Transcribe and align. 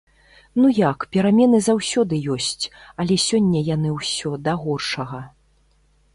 Ну 0.61 0.69
як, 0.77 1.03
перамены 1.15 1.59
заўсёды 1.65 2.21
ёсць, 2.37 2.65
але 3.05 3.19
сёння 3.27 3.59
яны 3.75 3.89
ўсё 4.01 4.29
да 4.49 4.59
горшага. 4.65 5.23